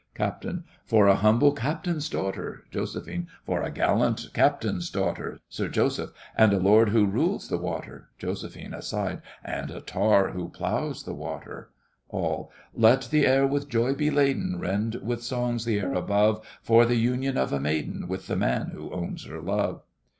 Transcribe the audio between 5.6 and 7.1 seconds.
JOSEPH. And a lord who